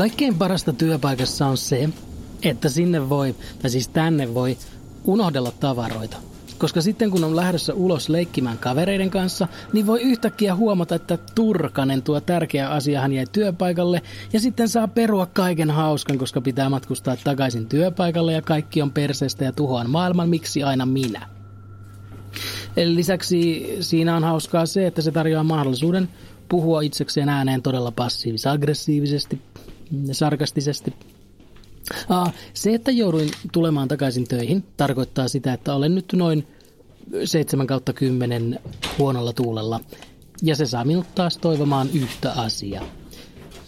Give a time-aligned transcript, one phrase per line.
[0.00, 1.88] Kaikkein parasta työpaikassa on se,
[2.42, 4.56] että sinne voi, tai siis tänne voi,
[5.04, 6.16] unohdella tavaroita.
[6.58, 12.02] Koska sitten kun on lähdössä ulos leikkimään kavereiden kanssa, niin voi yhtäkkiä huomata, että Turkanen
[12.02, 17.16] tuo tärkeä asia hän jäi työpaikalle ja sitten saa perua kaiken hauskan, koska pitää matkustaa
[17.24, 21.28] takaisin työpaikalle ja kaikki on perseestä ja tuhoan maailman, miksi aina minä.
[22.76, 26.08] Eli lisäksi siinä on hauskaa se, että se tarjoaa mahdollisuuden
[26.48, 29.42] puhua itsekseen ääneen todella passiivis-aggressiivisesti,
[30.12, 30.94] sarkastisesti.
[32.54, 36.46] Se, että jouduin tulemaan takaisin töihin, tarkoittaa sitä, että olen nyt noin
[37.24, 38.60] 7 kautta 10
[38.98, 39.80] huonolla tuulella.
[40.42, 42.84] Ja se saa minut taas toivomaan yhtä asiaa.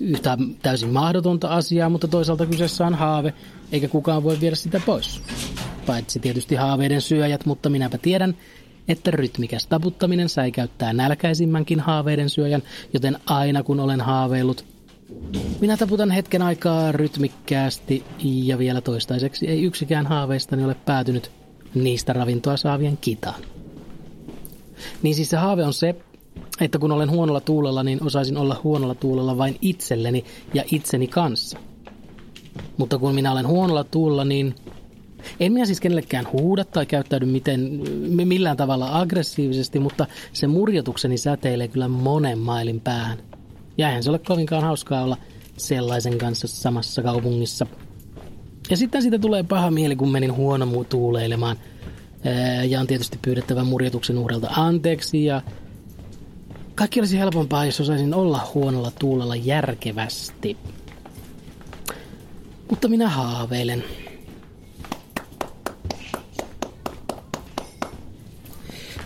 [0.00, 3.34] Yhtä täysin mahdotonta asiaa, mutta toisaalta kyseessä on haave,
[3.72, 5.20] eikä kukaan voi viedä sitä pois.
[5.86, 8.36] Paitsi tietysti haaveiden syöjät, mutta minäpä tiedän,
[8.88, 14.64] että rytmikäs taputtaminen säikäyttää nälkäisimmänkin haaveiden syöjän, joten aina kun olen haaveillut,
[15.60, 21.30] minä taputan hetken aikaa rytmikkäästi ja vielä toistaiseksi ei yksikään haaveistani ole päätynyt
[21.74, 23.42] niistä ravintoa saavien kitaan.
[25.02, 25.94] Niin siis se haave on se,
[26.60, 30.24] että kun olen huonolla tuulella, niin osaisin olla huonolla tuulella vain itselleni
[30.54, 31.58] ja itseni kanssa.
[32.76, 34.54] Mutta kun minä olen huonolla tuulella, niin
[35.40, 41.68] en minä siis kenellekään huuda tai käyttäydy miten, millään tavalla aggressiivisesti, mutta se murjotukseni säteilee
[41.68, 43.18] kyllä monen mailin päähän–
[43.78, 45.16] ja eihän se ole kovinkaan hauskaa olla
[45.56, 47.66] sellaisen kanssa samassa kaupungissa.
[48.70, 51.56] Ja sitten siitä tulee paha mieli, kun menin huono tuuleilemaan.
[52.68, 55.42] Ja on tietysti pyydettävä murjotuksen uhdelta anteeksi ja
[56.74, 60.56] kaikki olisi helpompaa, jos osaisin olla huonolla tuulella järkevästi.
[62.70, 63.84] Mutta minä haaveilen.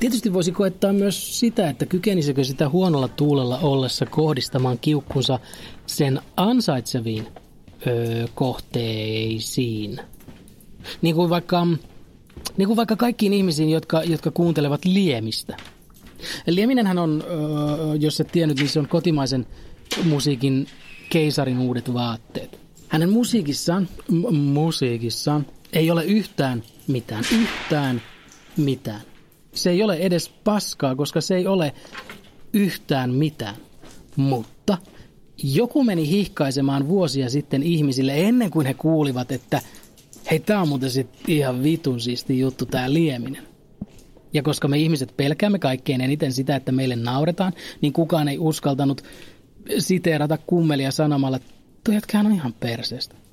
[0.00, 5.38] Tietysti voisi koettaa myös sitä, että kykenisikö sitä huonolla tuulella ollessa kohdistamaan kiukkunsa
[5.86, 7.26] sen ansaitseviin
[7.86, 10.00] öö, kohteisiin.
[11.02, 11.66] Niin kuin vaikka,
[12.56, 15.56] niin kuin vaikka kaikkiin ihmisiin, jotka, jotka kuuntelevat liemistä.
[16.46, 19.46] Lieminenhän on, öö, jos et tiennyt, niin se on kotimaisen
[20.04, 20.66] musiikin
[21.10, 22.60] keisarin uudet vaatteet.
[22.88, 28.02] Hänen musiikissaan, m- musiikissaan ei ole yhtään mitään, yhtään
[28.56, 29.02] mitään
[29.56, 31.72] se ei ole edes paskaa, koska se ei ole
[32.52, 33.56] yhtään mitään.
[34.16, 34.78] Mutta
[35.42, 39.60] joku meni hihkaisemaan vuosia sitten ihmisille ennen kuin he kuulivat, että
[40.30, 43.42] hei, tää on muuten sit ihan vitun siisti juttu tää lieminen.
[44.32, 49.02] Ja koska me ihmiset pelkäämme kaikkein eniten sitä, että meille nauretaan, niin kukaan ei uskaltanut
[49.78, 53.25] siteerata kummelia sanomalla, että on ihan perseestä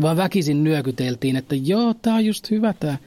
[0.00, 2.98] vaan väkisin nyökyteltiin, että joo, tää on just hyvä tää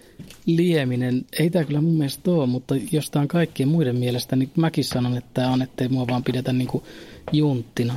[0.46, 1.26] lieminen.
[1.40, 4.84] Ei tää kyllä mun mielestä ole, mutta jos tää on kaikkien muiden mielestä, niin mäkin
[4.84, 6.84] sanon, että tää on, ettei mua vaan pidetä niinku
[7.32, 7.96] junttina.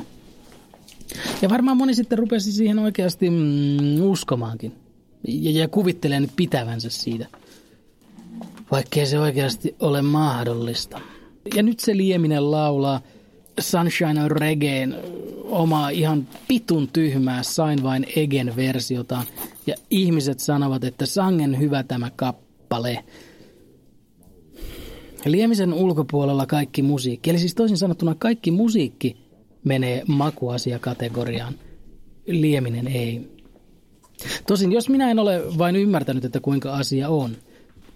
[1.43, 4.73] Ja varmaan moni sitten rupesi siihen oikeasti mm, uskomaankin.
[5.29, 7.27] Ja, ja kuvittelee pitävänsä siitä.
[8.71, 11.01] Vaikkei se oikeasti ole mahdollista.
[11.55, 13.01] Ja nyt se lieminen laulaa
[13.63, 14.97] Sunshine Reggaen
[15.45, 19.27] omaa ihan pitun tyhmää Sain vain Egen versiotaan.
[19.67, 23.05] Ja ihmiset sanovat, että sangen hyvä tämä kappale.
[25.25, 29.17] Liemisen ulkopuolella kaikki musiikki, eli siis toisin sanottuna kaikki musiikki
[29.65, 31.55] menee makuasiakategoriaan.
[32.27, 33.33] Lieminen ei.
[34.47, 37.37] Tosin jos minä en ole vain ymmärtänyt, että kuinka asia on,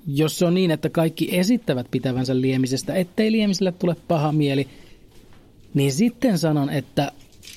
[0.07, 4.69] jos se on niin, että kaikki esittävät pitävänsä liemisestä, ettei liemiselle tule paha mieli,
[5.77, 7.13] niin sitten sanon, että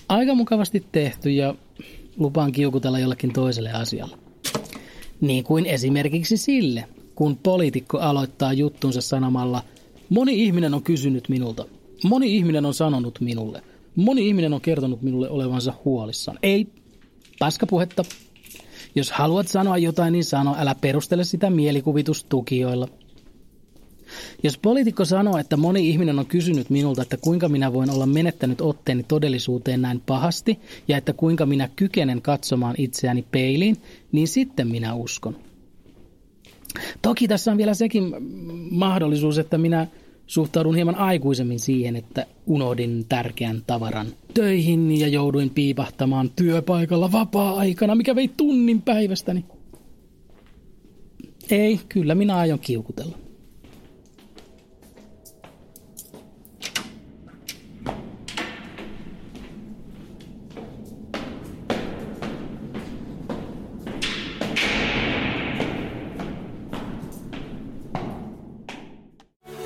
[0.10, 1.56] aika mukavasti tehty ja
[2.18, 4.18] lupaan kiukutella jollekin toiselle asialle.
[5.22, 6.86] Niin kuin esimerkiksi sille,
[7.16, 9.64] kun poliitikko aloittaa juttunsa sanomalla,
[10.10, 11.66] moni ihminen on kysynyt minulta,
[12.04, 13.62] moni ihminen on sanonut minulle,
[13.96, 16.40] moni ihminen on kertonut minulle olevansa huolissaan.
[16.44, 16.68] Ei,
[17.40, 18.06] paskapuhetta.
[18.96, 22.88] Jos haluat sanoa jotain, niin sano, älä perustele sitä mielikuvitustukioilla–
[24.44, 28.62] jos poliitikko sanoo, että moni ihminen on kysynyt minulta, että kuinka minä voin olla menettänyt
[28.62, 33.78] otteeni todellisuuteen näin pahasti ja että kuinka minä kykenen katsomaan itseäni peiliin,
[34.12, 35.36] niin sitten minä uskon.
[37.02, 38.16] Toki tässä on vielä sekin
[38.72, 39.88] mahdollisuus, että minä
[40.28, 48.16] suhtaudun hieman aikuisemmin siihen, että unohdin tärkeän tavaran töihin ja jouduin piipahtamaan työpaikalla vapaa-aikana, mikä
[48.16, 49.46] vei tunnin päivästäni.
[51.52, 53.18] Ei, kyllä minä aion kiukutella.